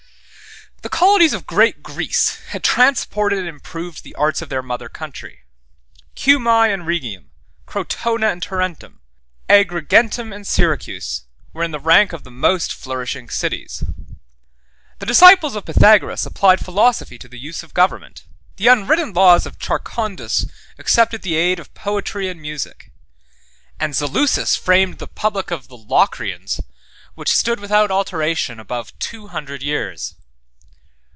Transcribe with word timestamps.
The 0.83 0.89
colonies 0.89 1.33
of 1.33 1.45
Great 1.45 1.83
Greece 1.83 2.39
had 2.49 2.63
transported 2.63 3.37
and 3.37 3.47
improved 3.47 4.01
the 4.01 4.15
arts 4.15 4.41
of 4.41 4.49
their 4.49 4.63
mother 4.63 4.89
country. 4.89 5.41
Cumae 6.15 6.73
and 6.73 6.87
Rhegium, 6.87 7.29
Crotona 7.67 8.31
and 8.31 8.41
Tarentum, 8.41 8.99
Agrigentum 9.47 10.33
and 10.33 10.45
Syracuse, 10.45 11.25
were 11.53 11.63
in 11.63 11.69
the 11.69 11.79
rank 11.79 12.13
of 12.13 12.23
the 12.23 12.31
most 12.31 12.73
flourishing 12.73 13.29
cities. 13.29 13.83
The 14.97 15.05
disciples 15.05 15.55
of 15.55 15.65
Pythagoras 15.65 16.25
applied 16.25 16.65
philosophy 16.65 17.19
to 17.19 17.27
the 17.27 17.39
use 17.39 17.61
of 17.61 17.75
government; 17.75 18.23
the 18.55 18.65
unwritten 18.67 19.13
laws 19.13 19.45
of 19.45 19.59
Charondas 19.59 20.49
accepted 20.79 21.21
the 21.21 21.35
aid 21.35 21.59
of 21.59 21.75
poetry 21.75 22.27
and 22.27 22.41
music, 22.41 22.91
16 23.77 23.77
and 23.81 23.95
Zaleucus 23.95 24.55
framed 24.55 24.97
the 24.97 25.05
republic 25.05 25.51
of 25.51 25.67
the 25.67 25.77
Locrians, 25.77 26.59
which 27.13 27.35
stood 27.35 27.59
without 27.59 27.91
alteration 27.91 28.59
above 28.59 28.97
two 28.97 29.27
hundred 29.27 29.61
years. 29.61 30.15